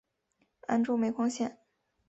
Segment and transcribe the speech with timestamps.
[0.65, 1.59] 安州煤矿线